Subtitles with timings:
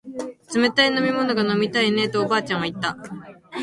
[0.55, 2.97] 冷たい飲み物が飲みたいねえとおばあちゃんは言った